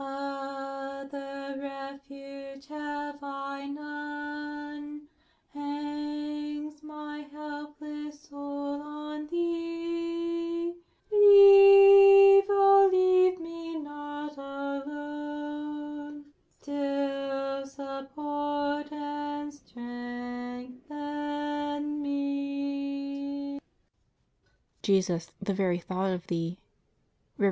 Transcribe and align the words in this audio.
2. 0.01 0.05
Other 0.07 1.59
refuge 1.61 2.65
have 2.69 3.19
I 3.21 3.67
none, 3.67 5.01
Hangs 5.53 6.81
my 6.81 7.19
helpless 7.31 8.21
soul 8.27 8.81
on 8.81 9.27
Thee, 9.27 10.73
Leave, 11.11 12.43
oh, 12.49 12.89
leave 12.91 13.39
me 13.39 13.77
not 13.79 14.35
alone, 14.37 16.23
Still 16.63 17.67
support 17.67 18.91
and 18.91 19.53
strengthen 19.53 22.01
me. 22.01 23.59
Jesus, 24.81 25.31
the 25.39 25.53
Very 25.53 25.77
Thought 25.77 26.09
of 26.09 26.25
Thee 26.25 26.57
(REV. 26.57 26.57
E. 26.57 26.61